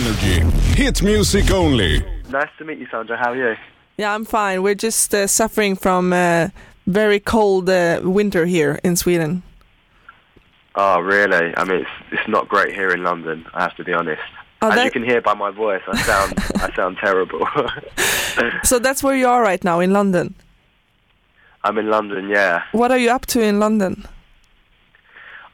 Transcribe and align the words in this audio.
Energy. 0.00 0.40
Hit 0.82 1.02
music 1.02 1.50
only. 1.50 2.02
Nice 2.30 2.48
to 2.56 2.64
meet 2.64 2.78
you, 2.78 2.86
Sandra. 2.90 3.18
How 3.18 3.32
are 3.32 3.36
you? 3.36 3.56
Yeah, 3.98 4.14
I'm 4.14 4.24
fine. 4.24 4.62
We're 4.62 4.74
just 4.74 5.14
uh, 5.14 5.26
suffering 5.26 5.76
from 5.76 6.14
uh, 6.14 6.48
very 6.86 7.20
cold 7.20 7.68
uh, 7.68 8.00
winter 8.02 8.46
here 8.46 8.78
in 8.82 8.96
Sweden. 8.96 9.42
Oh, 10.74 11.00
really? 11.00 11.52
I 11.54 11.64
mean, 11.64 11.80
it's 11.82 11.90
it's 12.12 12.28
not 12.28 12.48
great 12.48 12.74
here 12.74 12.88
in 12.92 13.02
London. 13.02 13.44
I 13.52 13.60
have 13.60 13.76
to 13.76 13.84
be 13.84 13.92
honest. 13.92 14.22
Oh, 14.62 14.70
As 14.70 14.76
that- 14.76 14.84
you 14.86 14.90
can 14.90 15.04
hear 15.04 15.20
by 15.20 15.34
my 15.34 15.50
voice, 15.50 15.82
I 15.86 16.00
sound 16.00 16.34
I 16.56 16.74
sound 16.74 16.96
terrible. 16.98 17.46
So 18.64 18.78
that's 18.78 19.02
where 19.02 19.16
you 19.16 19.26
are 19.28 19.42
right 19.42 19.62
now 19.62 19.80
in 19.80 19.92
London. 19.92 20.34
I'm 21.62 21.76
in 21.76 21.90
London, 21.90 22.30
yeah. 22.30 22.62
What 22.72 22.90
are 22.90 22.96
you 22.96 23.10
up 23.10 23.26
to 23.26 23.42
in 23.42 23.58
London? 23.60 24.06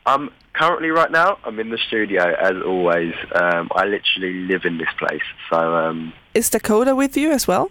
I'm 0.06 0.30
currently 0.54 0.88
right 0.90 1.10
now. 1.10 1.38
I'm 1.44 1.58
in 1.60 1.70
the 1.70 1.78
studio 1.78 2.34
as 2.40 2.54
always. 2.64 3.14
Um, 3.34 3.68
I 3.74 3.84
literally 3.84 4.32
live 4.46 4.64
in 4.64 4.78
this 4.78 4.88
place, 4.98 5.22
so 5.50 5.74
um, 5.76 6.12
Is 6.34 6.48
Dakota 6.50 6.94
with 6.94 7.16
you 7.16 7.32
as 7.32 7.46
well? 7.48 7.70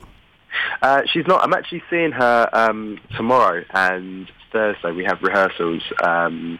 uh, 0.82 1.02
she's 1.12 1.28
not. 1.28 1.44
I'm 1.44 1.54
actually 1.54 1.84
seeing 1.90 2.12
her 2.12 2.50
um, 2.54 3.00
tomorrow 3.18 3.64
and 3.72 4.30
Thursday. 4.52 4.92
We 4.92 5.04
have 5.06 5.22
rehearsals 5.22 5.82
um, 6.04 6.60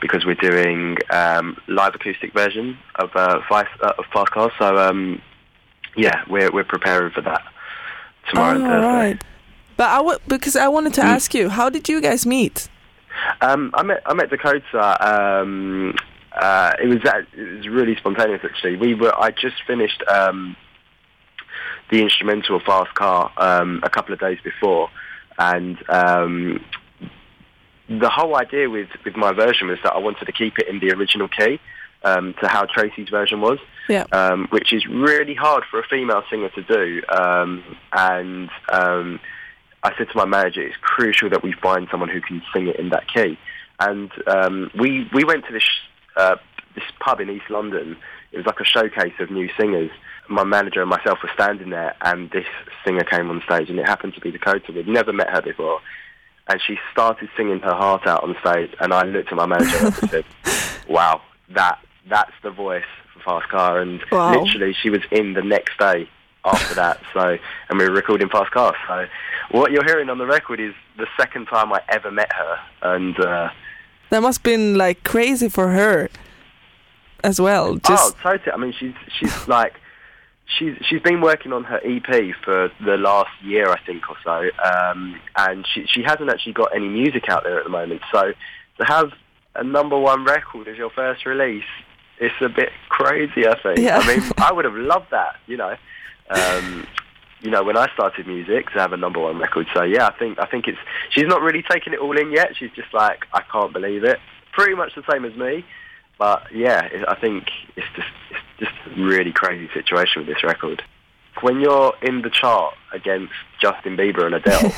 because 0.00 0.24
we're 0.24 0.34
doing 0.34 0.96
um, 1.10 1.56
live 1.68 1.94
acoustic 1.94 2.32
version 2.32 2.78
of 2.96 3.10
uh, 3.14 3.40
Vice, 3.48 3.66
uh, 3.82 3.92
of 3.98 4.04
Fast 4.12 4.30
Cars. 4.30 4.52
So 4.58 4.76
um, 4.76 5.20
yeah, 5.96 6.22
we're 6.28 6.50
we're 6.52 6.64
preparing 6.64 7.12
for 7.12 7.20
that 7.22 7.42
tomorrow 8.30 8.56
and 8.56 8.64
oh, 8.64 8.68
Thursday. 8.68 8.96
right. 9.10 9.24
But 9.76 9.90
I 9.90 9.96
w- 9.98 10.18
because 10.26 10.56
I 10.56 10.68
wanted 10.68 10.94
to 10.94 11.02
Mm. 11.02 11.14
ask 11.16 11.34
you, 11.34 11.48
how 11.50 11.68
did 11.70 11.88
you 11.88 12.00
guys 12.00 12.24
meet? 12.26 12.68
Um, 13.40 13.70
I 13.74 13.82
met 13.82 14.02
I 14.06 14.14
met 14.14 14.30
Dakota. 14.30 15.40
Um, 15.40 15.94
uh, 16.32 16.72
it 16.82 16.86
was 16.86 16.98
that 17.04 17.26
it 17.36 17.56
was 17.58 17.68
really 17.68 17.96
spontaneous 17.96 18.40
actually. 18.44 18.76
We 18.76 18.94
were 18.94 19.14
I 19.18 19.30
just 19.30 19.56
finished 19.66 20.02
um, 20.08 20.56
the 21.90 22.02
instrumental 22.02 22.60
Fast 22.60 22.94
Car 22.94 23.32
um, 23.36 23.80
a 23.82 23.90
couple 23.90 24.12
of 24.12 24.20
days 24.20 24.38
before, 24.42 24.90
and 25.38 25.78
um, 25.88 26.64
the 27.88 28.08
whole 28.10 28.36
idea 28.36 28.68
with 28.68 28.88
with 29.04 29.16
my 29.16 29.32
version 29.32 29.68
was 29.68 29.78
that 29.84 29.92
I 29.94 29.98
wanted 29.98 30.24
to 30.26 30.32
keep 30.32 30.58
it 30.58 30.68
in 30.68 30.80
the 30.80 30.92
original 30.92 31.28
key. 31.28 31.58
Um, 32.04 32.34
to 32.40 32.46
how 32.46 32.66
Tracy's 32.66 33.08
version 33.08 33.40
was, 33.40 33.58
Yeah. 33.88 34.04
um, 34.12 34.46
which 34.50 34.72
is 34.72 34.86
really 34.86 35.34
hard 35.34 35.64
for 35.68 35.80
a 35.80 35.82
female 35.82 36.22
singer 36.30 36.50
to 36.50 36.62
do. 36.62 37.02
Um, 37.08 37.64
and 37.92 38.48
um, 38.70 39.18
I 39.86 39.96
said 39.96 40.08
to 40.10 40.16
my 40.16 40.24
manager, 40.24 40.62
it's 40.62 40.76
crucial 40.80 41.30
that 41.30 41.44
we 41.44 41.52
find 41.52 41.86
someone 41.92 42.08
who 42.08 42.20
can 42.20 42.42
sing 42.52 42.66
it 42.66 42.74
in 42.76 42.88
that 42.88 43.06
key. 43.06 43.38
And 43.78 44.10
um, 44.26 44.70
we 44.76 45.08
we 45.14 45.22
went 45.22 45.46
to 45.46 45.52
this 45.52 45.68
uh, 46.16 46.36
this 46.74 46.84
pub 46.98 47.20
in 47.20 47.30
East 47.30 47.48
London. 47.50 47.96
It 48.32 48.38
was 48.38 48.46
like 48.46 48.58
a 48.58 48.64
showcase 48.64 49.14
of 49.20 49.30
new 49.30 49.48
singers. 49.58 49.90
My 50.28 50.42
manager 50.42 50.80
and 50.80 50.90
myself 50.90 51.18
were 51.22 51.30
standing 51.32 51.70
there, 51.70 51.94
and 52.00 52.30
this 52.32 52.46
singer 52.84 53.04
came 53.04 53.30
on 53.30 53.42
stage, 53.46 53.70
and 53.70 53.78
it 53.78 53.86
happened 53.86 54.14
to 54.14 54.20
be 54.20 54.32
Dakota. 54.32 54.72
We'd 54.72 54.88
never 54.88 55.12
met 55.12 55.30
her 55.30 55.40
before, 55.40 55.80
and 56.48 56.60
she 56.66 56.78
started 56.90 57.28
singing 57.36 57.60
her 57.60 57.74
heart 57.74 58.08
out 58.08 58.24
on 58.24 58.34
stage. 58.40 58.74
And 58.80 58.92
I 58.92 59.04
looked 59.04 59.30
at 59.30 59.36
my 59.36 59.46
manager 59.46 59.76
and 59.76 59.94
I 59.94 60.10
said, 60.10 60.24
"Wow, 60.88 61.22
that 61.50 61.78
that's 62.08 62.32
the 62.42 62.50
voice 62.50 62.90
for 63.14 63.20
Fast 63.20 63.48
Car." 63.50 63.78
And 63.80 64.02
Wow. 64.10 64.32
literally, 64.32 64.74
she 64.82 64.90
was 64.90 65.02
in 65.12 65.34
the 65.34 65.42
next 65.42 65.78
day 65.78 66.08
after 66.46 66.74
that. 66.74 67.00
So, 67.12 67.36
and 67.68 67.78
we 67.78 67.84
were 67.88 67.94
recording 67.94 68.28
Fast 68.28 68.50
Car. 68.52 68.74
So, 68.86 69.06
what 69.50 69.72
you're 69.72 69.84
hearing 69.84 70.08
on 70.08 70.18
the 70.18 70.26
record 70.26 70.60
is 70.60 70.74
the 70.96 71.06
second 71.18 71.46
time 71.46 71.72
I 71.72 71.80
ever 71.88 72.10
met 72.10 72.32
her, 72.32 72.58
and 72.82 73.18
uh, 73.18 73.50
That 74.10 74.22
must 74.22 74.42
been 74.42 74.76
like 74.76 75.04
crazy 75.04 75.48
for 75.48 75.70
her 75.72 76.08
as 77.22 77.40
well. 77.40 77.76
Just 77.76 78.16
oh, 78.16 78.30
totally. 78.30 78.52
I 78.52 78.56
mean, 78.56 78.74
she's 78.78 78.94
she's 79.18 79.48
like 79.58 79.74
she's 80.58 80.76
she's 80.88 81.02
been 81.02 81.20
working 81.20 81.52
on 81.52 81.64
her 81.64 81.80
EP 81.84 82.34
for 82.44 82.70
the 82.84 82.96
last 82.96 83.30
year, 83.42 83.70
I 83.70 83.80
think, 83.84 84.08
or 84.08 84.16
so, 84.24 84.50
um, 84.64 85.20
and 85.36 85.66
she 85.72 85.86
she 85.86 86.02
hasn't 86.02 86.30
actually 86.30 86.54
got 86.54 86.74
any 86.74 86.88
music 86.88 87.28
out 87.28 87.44
there 87.44 87.58
at 87.58 87.64
the 87.64 87.70
moment. 87.70 88.02
So 88.12 88.32
to 88.78 88.84
have 88.84 89.12
a 89.54 89.64
number 89.64 89.98
one 89.98 90.24
record 90.24 90.68
as 90.68 90.76
your 90.76 90.90
first 90.90 91.26
release, 91.26 91.64
it's 92.18 92.34
a 92.40 92.48
bit 92.48 92.70
crazy. 92.88 93.46
I 93.46 93.60
think. 93.60 93.78
Yeah. 93.78 93.98
I 93.98 94.06
mean, 94.06 94.32
I 94.38 94.52
would 94.52 94.64
have 94.64 94.74
loved 94.74 95.10
that. 95.10 95.36
You 95.46 95.56
know. 95.56 95.76
Um, 96.30 96.86
you 97.40 97.50
know, 97.50 97.62
when 97.62 97.76
I 97.76 97.92
started 97.92 98.26
music, 98.26 98.70
to 98.70 98.78
have 98.78 98.92
a 98.92 98.96
number 98.96 99.20
one 99.20 99.38
record. 99.38 99.66
So 99.74 99.82
yeah, 99.82 100.06
I 100.06 100.18
think 100.18 100.38
I 100.38 100.46
think 100.46 100.66
it's 100.66 100.78
she's 101.10 101.26
not 101.26 101.42
really 101.42 101.62
taking 101.62 101.92
it 101.92 102.00
all 102.00 102.16
in 102.16 102.32
yet. 102.32 102.56
She's 102.56 102.70
just 102.74 102.92
like, 102.92 103.26
I 103.32 103.42
can't 103.42 103.72
believe 103.72 104.04
it. 104.04 104.18
Pretty 104.52 104.74
much 104.74 104.94
the 104.94 105.04
same 105.10 105.24
as 105.24 105.34
me. 105.36 105.64
But 106.18 106.44
yeah, 106.52 106.86
it, 106.86 107.04
I 107.08 107.14
think 107.14 107.50
it's 107.76 107.86
just 107.94 108.08
it's 108.30 108.40
just 108.58 108.72
a 108.86 109.00
really 109.00 109.32
crazy 109.32 109.68
situation 109.74 110.22
with 110.26 110.34
this 110.34 110.42
record. 110.42 110.82
When 111.42 111.60
you're 111.60 111.92
in 112.02 112.22
the 112.22 112.30
chart 112.30 112.74
against 112.92 113.34
Justin 113.60 113.96
Bieber 113.96 114.24
and 114.24 114.34
Adele, 114.34 114.72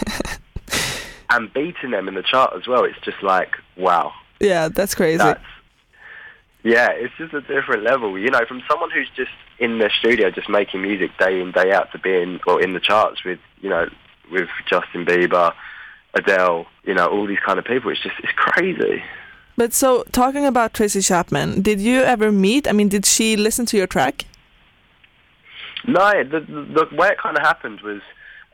and 1.31 1.53
beating 1.53 1.93
them 1.93 2.09
in 2.09 2.15
the 2.15 2.25
chart 2.25 2.53
as 2.57 2.67
well, 2.67 2.85
it's 2.85 2.99
just 3.05 3.23
like 3.23 3.53
wow. 3.77 4.13
yeah, 4.41 4.69
that's 4.69 4.95
crazy. 4.95 5.19
That's 5.19 5.41
yeah, 6.69 6.91
it's 6.91 7.15
just 7.17 7.33
a 7.33 7.41
different 7.41 7.83
level. 7.83 8.19
You 8.19 8.31
know, 8.31 8.45
from 8.47 8.63
someone 8.69 8.91
who's 8.91 9.09
just 9.17 9.31
in 9.59 9.79
the 9.79 9.91
studio, 9.99 10.31
just 10.31 10.51
making 10.51 10.83
music 10.83 11.11
day 11.19 11.41
in 11.41 11.51
day 11.51 11.73
out, 11.73 11.91
to 11.93 11.99
being 11.99 12.41
or 12.47 12.61
in 12.61 12.75
the 12.75 12.81
charts 12.81 13.25
with 13.25 13.39
you 13.63 13.71
know 13.71 13.87
with 14.31 14.49
Justin 14.69 15.07
Bieber, 15.07 15.55
Adele, 16.13 16.67
you 16.85 16.93
know, 16.93 17.07
all 17.07 17.27
these 17.27 17.39
kind 17.39 17.59
of 17.59 17.65
people. 17.65 17.91
It's 17.91 18.03
just 18.03 18.17
it's 18.23 18.33
crazy. 18.37 19.03
But 19.57 19.73
so 19.73 20.05
talking 20.13 20.45
about 20.45 20.75
Tracy 20.75 21.01
Chapman, 21.01 21.63
did 21.63 21.81
you 21.81 22.03
ever 22.03 22.31
meet? 22.31 22.69
I 22.69 22.73
mean, 22.73 22.89
did 22.89 23.07
she 23.07 23.35
listen 23.37 23.65
to 23.67 23.79
your 23.79 23.87
track? 23.87 24.27
No, 25.87 26.23
the, 26.23 26.41
the, 26.41 26.87
the 26.91 26.97
way 26.97 27.09
it 27.09 27.19
kind 27.19 27.37
of 27.37 27.43
happened 27.43 27.81
was 27.81 28.03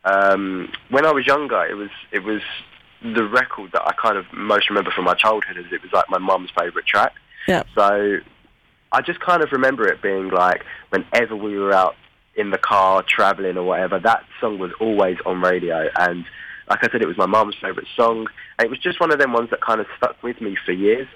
um, 0.04 0.70
when 0.88 1.04
I 1.04 1.10
was 1.10 1.26
younger. 1.26 1.64
It 1.64 1.74
was 1.74 1.90
it 2.12 2.22
was 2.22 2.42
the 3.02 3.24
record 3.24 3.72
that 3.72 3.82
I 3.82 3.92
kind 4.00 4.16
of 4.16 4.24
most 4.32 4.70
remember 4.70 4.92
from 4.92 5.04
my 5.04 5.14
childhood. 5.14 5.58
As 5.58 5.72
it 5.72 5.82
was 5.82 5.92
like 5.92 6.08
my 6.08 6.18
mum's 6.18 6.50
favourite 6.56 6.86
track. 6.86 7.14
Yeah. 7.46 7.62
So 7.74 8.18
I 8.92 9.00
just 9.02 9.20
kind 9.20 9.42
of 9.42 9.52
remember 9.52 9.86
it 9.88 10.02
being 10.02 10.28
like 10.28 10.62
whenever 10.90 11.36
we 11.36 11.58
were 11.58 11.72
out 11.72 11.96
in 12.36 12.50
the 12.50 12.58
car 12.58 13.02
traveling 13.06 13.56
or 13.56 13.64
whatever, 13.64 13.98
that 14.00 14.24
song 14.40 14.58
was 14.58 14.72
always 14.80 15.16
on 15.26 15.40
radio. 15.40 15.88
And 15.98 16.24
like 16.68 16.78
I 16.82 16.90
said, 16.90 17.02
it 17.02 17.08
was 17.08 17.18
my 17.18 17.26
mum's 17.26 17.56
favourite 17.60 17.88
song. 17.96 18.26
And 18.58 18.66
it 18.66 18.70
was 18.70 18.78
just 18.78 19.00
one 19.00 19.12
of 19.12 19.18
them 19.18 19.32
ones 19.32 19.50
that 19.50 19.60
kind 19.60 19.80
of 19.80 19.86
stuck 19.96 20.22
with 20.22 20.40
me 20.40 20.56
for 20.64 20.72
years. 20.72 21.08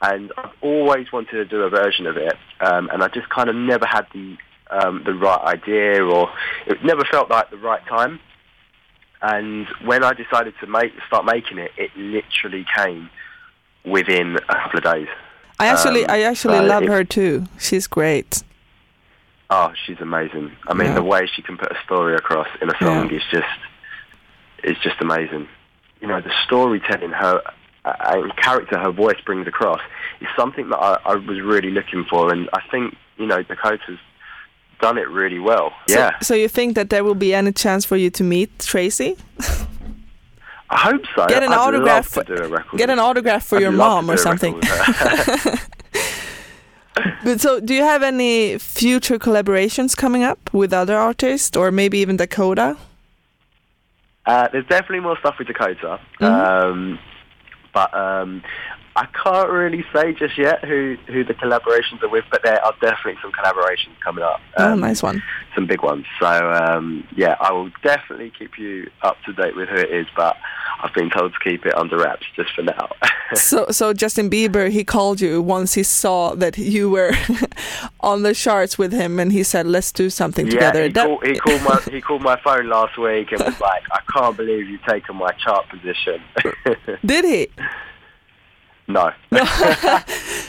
And 0.00 0.32
I've 0.36 0.52
always 0.60 1.12
wanted 1.12 1.32
to 1.32 1.44
do 1.44 1.62
a 1.62 1.70
version 1.70 2.06
of 2.06 2.16
it. 2.16 2.34
Um, 2.60 2.88
and 2.92 3.02
I 3.02 3.08
just 3.08 3.28
kind 3.28 3.48
of 3.48 3.56
never 3.56 3.86
had 3.86 4.06
the 4.12 4.36
um, 4.70 5.02
the 5.04 5.12
right 5.12 5.40
idea 5.40 6.02
or 6.02 6.30
it 6.66 6.82
never 6.82 7.04
felt 7.10 7.30
like 7.30 7.50
the 7.50 7.56
right 7.56 7.84
time. 7.86 8.18
And 9.22 9.66
when 9.84 10.04
I 10.04 10.12
decided 10.12 10.54
to 10.60 10.66
make 10.66 10.92
start 11.06 11.24
making 11.24 11.58
it, 11.58 11.70
it 11.76 11.90
literally 11.96 12.66
came 12.76 13.10
within 13.84 14.36
a 14.36 14.54
couple 14.54 14.78
of 14.78 14.84
days. 14.84 15.08
I 15.58 15.66
actually, 15.68 16.04
Um, 16.04 16.10
I 16.10 16.22
actually 16.22 16.58
so 16.58 16.64
love 16.64 16.82
it- 16.84 16.88
her 16.88 17.04
too. 17.04 17.44
She's 17.58 17.86
great. 17.86 18.42
Oh, 19.50 19.72
she's 19.86 20.00
amazing. 20.00 20.52
I 20.66 20.74
mean, 20.74 20.88
Yeah. 20.88 20.94
the 20.94 21.02
way 21.02 21.26
she 21.26 21.42
can 21.42 21.56
put 21.56 21.70
a 21.70 21.76
story 21.84 22.14
across 22.14 22.48
in 22.60 22.68
a 22.70 22.78
song 22.78 23.10
Yeah. 23.10 23.16
is 23.18 23.22
just 23.30 23.46
is 24.64 24.78
just 24.82 24.96
amazing. 25.00 25.46
You 26.00 26.08
know, 26.08 26.20
the 26.20 26.32
storytelling 26.44 27.10
her 27.10 27.42
uh, 27.84 27.92
and 28.06 28.34
character 28.36 28.78
her 28.78 28.90
voice 28.90 29.20
brings 29.26 29.46
across 29.46 29.80
is 30.22 30.28
something 30.36 30.70
that 30.70 30.78
I, 30.78 30.98
I 31.04 31.14
was 31.16 31.38
really 31.42 31.70
looking 31.70 32.04
for, 32.08 32.32
and 32.32 32.48
I 32.54 32.60
think 32.70 32.96
you 33.18 33.26
know 33.26 33.42
Dakota's 33.42 33.98
done 34.80 34.96
it 34.98 35.08
really 35.10 35.38
well. 35.38 35.72
So- 35.88 35.98
Yeah, 35.98 36.18
So, 36.20 36.34
you 36.34 36.48
think 36.48 36.74
that 36.76 36.88
there 36.90 37.04
will 37.04 37.14
be 37.14 37.34
any 37.34 37.52
chance 37.52 37.84
for 37.84 37.96
you 37.96 38.10
to 38.10 38.24
meet 38.24 38.58
Tracy? 38.58 39.16
I 40.74 40.78
hope 40.78 41.02
so. 41.14 41.26
Get 41.26 41.42
an 41.44 41.52
I'd 41.52 41.58
autograph 41.58 42.16
Love 42.16 42.26
to 42.26 42.36
do 42.36 42.42
a 42.42 42.48
record. 42.48 42.78
Get 42.78 42.90
an 42.90 42.98
autograph 42.98 43.46
for 43.46 43.56
I'd 43.56 43.62
your 43.62 43.70
mom 43.72 44.10
or 44.10 44.16
something. 44.16 44.54
record 44.58 44.70
with 45.34 45.40
her. 45.44 45.58
But 47.24 47.40
so, 47.40 47.58
do 47.60 47.74
you 47.74 47.82
have 47.82 48.02
any 48.02 48.58
future 48.58 49.18
collaborations 49.18 49.96
coming 49.96 50.22
up 50.22 50.52
with 50.52 50.72
other 50.72 50.96
artists, 50.96 51.56
or 51.56 51.70
maybe 51.72 51.98
even 51.98 52.16
Dakota? 52.16 52.76
Uh, 54.26 54.48
there's 54.52 54.66
definitely 54.66 55.00
more 55.00 55.18
stuff 55.18 55.36
with 55.38 55.48
Dakota, 55.48 55.98
Mm-hmm. 56.20 56.24
um, 56.24 56.98
but 57.74 57.92
um, 57.94 58.42
I 58.96 59.06
can't 59.06 59.50
really 59.50 59.84
say 59.92 60.12
just 60.14 60.38
yet 60.38 60.64
who, 60.64 60.96
who 61.08 61.24
the 61.24 61.34
collaborations 61.34 62.00
are 62.02 62.08
with. 62.08 62.24
But 62.30 62.42
there 62.44 62.64
are 62.64 62.72
definitely 62.80 63.16
some 63.20 63.32
collaborations 63.32 63.98
coming 64.04 64.22
up. 64.22 64.40
oh, 64.58 64.72
Um, 64.74 64.80
nice 64.80 65.02
one. 65.02 65.20
Some 65.56 65.66
big 65.66 65.82
ones. 65.82 66.06
So 66.20 66.26
um, 66.28 67.06
yeah, 67.16 67.34
I 67.40 67.52
will 67.52 67.70
definitely 67.82 68.32
keep 68.38 68.56
you 68.58 68.88
up 69.02 69.16
to 69.26 69.32
date 69.32 69.56
with 69.56 69.68
who 69.68 69.76
it 69.76 69.90
is. 69.90 70.06
But 70.16 70.36
I've 70.84 70.92
been 70.92 71.08
told 71.08 71.32
to 71.32 71.38
keep 71.40 71.64
it 71.64 71.74
under 71.74 71.96
wraps 71.96 72.26
just 72.36 72.52
for 72.54 72.62
now. 72.62 72.90
So, 73.34 73.66
so 73.70 73.92
Justin 73.92 74.30
Bieber, 74.30 74.70
he 74.70 74.84
called 74.84 75.20
you 75.20 75.42
once 75.42 75.74
he 75.74 75.82
saw 75.82 76.36
that 76.36 76.56
you 76.56 76.88
were 76.88 77.10
on 78.00 78.22
the 78.22 78.32
charts 78.32 78.78
with 78.78 78.92
him, 78.92 79.18
and 79.18 79.32
he 79.32 79.42
said, 79.42 79.66
"Let's 79.66 79.90
do 79.90 80.08
something 80.08 80.46
yeah, 80.46 80.52
together." 80.52 80.82
he, 80.84 80.92
That- 80.92 81.06
called, 81.06 81.26
he 81.26 81.38
called 81.44 81.62
my 81.62 81.80
he 81.90 82.00
called 82.00 82.22
my 82.22 82.38
phone 82.42 82.68
last 82.68 82.96
week 82.96 83.32
and 83.32 83.40
was 83.40 83.58
like, 83.60 83.82
"I 83.90 84.00
can't 84.12 84.36
believe 84.36 84.68
you've 84.68 84.84
taken 84.84 85.16
my 85.16 85.32
chart 85.32 85.68
position." 85.68 86.22
Did 87.04 87.24
he? 87.24 87.48
no. 88.86 89.10
no. 89.32 89.40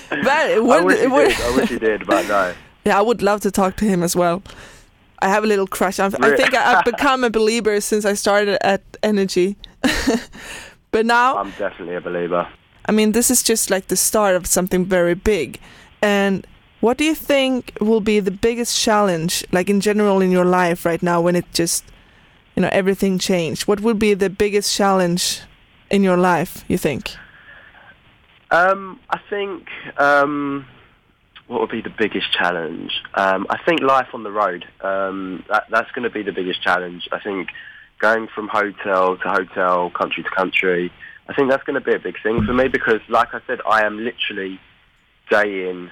But 0.10 0.28
I 0.28 0.60
wish 0.60 1.00
he 1.00 1.08
would, 1.08 1.30
did. 1.30 1.42
I 1.42 1.56
wish 1.56 1.70
he 1.70 1.80
did, 1.80 2.06
but 2.06 2.28
no. 2.28 2.54
Yeah, 2.86 3.00
I 3.00 3.02
would 3.02 3.24
love 3.24 3.40
to 3.42 3.52
talk 3.52 3.78
to 3.78 3.86
him 3.86 4.04
as 4.04 4.16
well. 4.16 4.44
I 5.20 5.30
have 5.30 5.44
a 5.44 5.48
little 5.48 5.66
crush. 5.66 6.00
I 6.00 6.10
think 6.10 6.54
I've 6.54 6.86
become 6.86 7.24
a 7.24 7.30
believer 7.32 7.82
since 7.82 8.06
I 8.06 8.14
started 8.14 8.64
at 8.64 8.84
Energy. 9.02 9.56
But 10.92 11.06
now, 11.06 11.38
I'm 11.38 11.52
definitely 11.52 11.96
a 11.96 12.02
believer. 12.02 12.48
I 12.88 12.92
mean, 12.92 13.14
this 13.14 13.32
is 13.32 13.42
just 13.44 13.70
like 13.70 13.88
the 13.88 13.96
start 13.96 14.36
of 14.36 14.46
something 14.46 14.86
very 14.86 15.16
big. 15.16 15.60
And 16.02 16.46
what 16.82 16.98
do 16.98 17.04
you 17.04 17.16
think 17.16 17.76
will 17.82 18.02
be 18.02 18.20
the 18.20 18.32
biggest 18.32 18.80
challenge, 18.80 19.44
like 19.52 19.70
in 19.70 19.82
general 19.82 20.22
in 20.22 20.32
your 20.32 20.46
life 20.46 20.86
right 20.86 21.02
now, 21.02 21.20
when 21.22 21.36
it 21.36 21.46
just, 21.54 21.84
you 22.56 22.62
know, 22.62 22.70
everything 22.72 23.18
changed? 23.18 23.68
What 23.68 23.80
would 23.80 23.98
be 23.98 24.14
the 24.14 24.30
biggest 24.30 24.76
challenge 24.76 25.42
in 25.90 26.04
your 26.04 26.18
life, 26.18 26.64
you 26.68 26.78
think? 26.78 27.16
Um, 28.52 29.00
I 29.10 29.20
think 29.30 29.68
um, 29.98 30.68
what 31.48 31.62
would 31.62 31.72
be 31.72 31.82
the 31.82 31.90
biggest 31.98 32.32
challenge? 32.32 32.92
Um, 33.16 33.48
I 33.50 33.58
think 33.66 33.82
life 33.82 34.10
on 34.14 34.24
the 34.24 34.32
road. 34.32 34.66
Um, 34.82 35.44
that, 35.50 35.66
that's 35.72 35.92
going 35.92 36.04
to 36.04 36.12
be 36.12 36.22
the 36.22 36.32
biggest 36.32 36.62
challenge. 36.62 37.08
I 37.12 37.20
think 37.20 37.50
going 38.06 38.28
from 38.36 38.48
hotel 38.48 39.18
to 39.18 39.28
hotel, 39.28 39.90
country 39.90 40.22
to 40.22 40.30
country. 40.30 40.92
I 41.28 41.34
think 41.34 41.50
that's 41.50 41.64
going 41.64 41.74
to 41.74 41.82
be 41.82 41.96
a 41.96 42.00
big 42.00 42.22
thing 42.22 42.46
for 42.46 42.54
me 42.54 42.68
because, 42.68 43.00
like 43.10 43.34
I 43.34 43.42
said, 43.48 43.60
I 43.68 43.84
am 43.84 43.98
literally 43.98 44.60
day 45.32 45.68
in, 45.68 45.90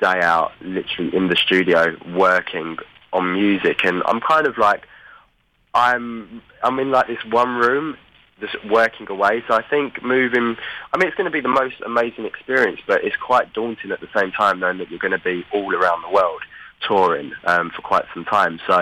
day 0.00 0.20
out, 0.22 0.52
literally 0.62 1.14
in 1.14 1.28
the 1.28 1.36
studio 1.36 1.94
working 2.16 2.78
on 3.12 3.34
music, 3.34 3.84
and 3.84 4.02
I'm 4.06 4.22
kind 4.22 4.46
of 4.46 4.56
like, 4.56 4.84
I'm 5.74 6.40
I'm 6.62 6.78
in 6.78 6.90
like 6.90 7.06
this 7.06 7.22
one 7.30 7.56
room 7.56 7.98
just 8.40 8.56
working 8.64 9.06
away. 9.10 9.44
So 9.46 9.54
I 9.54 9.62
think 9.62 10.02
moving, 10.02 10.56
I 10.92 10.96
mean, 10.96 11.08
it's 11.08 11.16
going 11.16 11.30
to 11.32 11.36
be 11.38 11.42
the 11.42 11.56
most 11.62 11.76
amazing 11.84 12.24
experience, 12.24 12.80
but 12.86 13.04
it's 13.04 13.16
quite 13.16 13.52
daunting 13.52 13.90
at 13.92 14.00
the 14.00 14.08
same 14.16 14.32
time 14.32 14.58
knowing 14.58 14.78
that 14.78 14.90
you're 14.90 14.98
going 14.98 15.18
to 15.20 15.26
be 15.32 15.44
all 15.52 15.74
around 15.74 16.00
the 16.02 16.10
world 16.10 16.42
touring 16.86 17.32
um, 17.44 17.70
for 17.74 17.82
quite 17.82 18.04
some 18.14 18.24
time. 18.24 18.60
So 18.66 18.74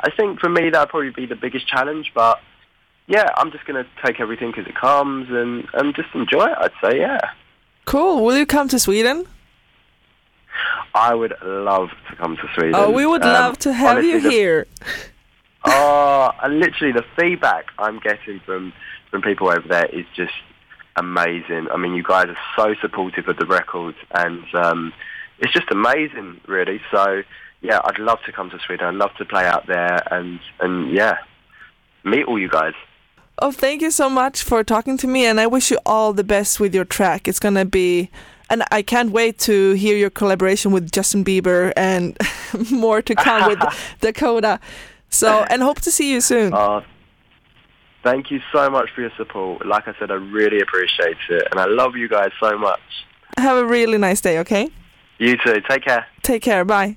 I 0.00 0.10
think 0.16 0.40
for 0.40 0.48
me 0.48 0.70
that 0.70 0.80
would 0.80 0.88
probably 0.88 1.10
be 1.10 1.26
the 1.26 1.36
biggest 1.36 1.66
challenge, 1.68 2.12
but 2.14 2.38
yeah, 3.06 3.28
I'm 3.36 3.50
just 3.50 3.64
going 3.66 3.82
to 3.84 3.90
take 4.04 4.20
everything 4.20 4.52
as 4.56 4.66
it 4.66 4.74
comes 4.76 5.28
and, 5.30 5.66
and 5.74 5.94
just 5.94 6.08
enjoy 6.14 6.46
it, 6.46 6.56
I'd 6.58 6.70
say, 6.82 6.98
yeah. 7.00 7.20
Cool. 7.84 8.24
Will 8.24 8.36
you 8.38 8.46
come 8.46 8.68
to 8.68 8.78
Sweden? 8.78 9.26
I 10.94 11.14
would 11.14 11.34
love 11.42 11.90
to 12.10 12.16
come 12.16 12.36
to 12.36 12.42
Sweden. 12.54 12.74
Oh, 12.76 12.90
we 12.90 13.06
would 13.06 13.22
Um, 13.22 13.32
love 13.32 13.58
to 13.60 13.72
have 13.72 13.96
honestly, 13.98 14.10
you 14.12 14.20
the- 14.20 14.30
here. 14.30 14.66
Oh, 15.62 16.30
and 16.42 16.58
literally 16.58 16.90
the 16.94 17.04
feedback 17.18 17.66
I'm 17.78 17.98
getting 17.98 18.40
from 18.46 18.72
from 19.10 19.20
people 19.20 19.50
over 19.50 19.68
there 19.68 19.84
is 19.86 20.06
just 20.16 20.32
amazing. 20.96 21.66
I 21.70 21.76
mean, 21.76 21.92
you 21.94 22.02
guys 22.02 22.28
are 22.28 22.36
so 22.56 22.74
supportive 22.80 23.28
of 23.28 23.36
the 23.36 23.44
record, 23.44 23.94
and 24.12 24.42
um, 24.54 24.92
it's 25.38 25.52
just 25.52 25.70
amazing, 25.70 26.40
really. 26.46 26.80
So, 26.90 27.22
yeah, 27.62 27.80
I'd 27.84 27.98
love 27.98 28.18
to 28.26 28.32
come 28.32 28.50
to 28.50 28.58
Sweden. 28.66 28.86
I'd 28.86 28.94
love 28.94 29.14
to 29.18 29.24
play 29.24 29.46
out 29.46 29.66
there, 29.66 30.02
and 30.12 30.40
and 30.60 30.92
yeah, 30.92 31.18
meet 32.04 32.24
all 32.26 32.38
you 32.38 32.48
guys. 32.48 32.74
Oh, 33.42 33.52
thank 33.52 33.80
you 33.80 33.90
so 33.90 34.10
much 34.10 34.42
for 34.42 34.62
talking 34.64 34.96
to 34.98 35.06
me, 35.06 35.24
and 35.26 35.40
I 35.40 35.46
wish 35.46 35.70
you 35.70 35.78
all 35.86 36.12
the 36.12 36.24
best 36.24 36.60
with 36.60 36.74
your 36.74 36.84
track. 36.84 37.26
It's 37.26 37.40
gonna 37.40 37.64
be, 37.64 38.10
and 38.50 38.62
I 38.70 38.82
can't 38.82 39.10
wait 39.12 39.38
to 39.40 39.72
hear 39.72 39.96
your 39.96 40.10
collaboration 40.10 40.72
with 40.72 40.90
Justin 40.92 41.24
Bieber 41.24 41.72
and 41.76 42.16
more 42.70 43.00
to 43.02 43.14
come 43.14 43.48
with 43.48 43.60
Dakota. 44.00 44.60
So, 45.08 45.44
and 45.50 45.62
hope 45.62 45.80
to 45.80 45.90
see 45.90 46.12
you 46.12 46.20
soon. 46.20 46.52
Uh, 46.54 46.82
thank 48.04 48.30
you 48.30 48.40
so 48.52 48.70
much 48.70 48.90
for 48.94 49.00
your 49.00 49.10
support. 49.16 49.66
Like 49.66 49.88
I 49.88 49.94
said, 49.98 50.10
I 50.10 50.14
really 50.14 50.60
appreciate 50.60 51.16
it, 51.30 51.48
and 51.50 51.58
I 51.58 51.64
love 51.66 51.96
you 51.96 52.08
guys 52.08 52.30
so 52.38 52.56
much. 52.58 52.80
Have 53.38 53.56
a 53.56 53.64
really 53.66 53.98
nice 53.98 54.20
day. 54.20 54.38
Okay, 54.40 54.68
You 55.18 55.36
too. 55.44 55.60
Take 55.68 55.84
care. 55.84 56.06
take 56.22 56.42
care. 56.42 56.64
Bye. 56.64 56.96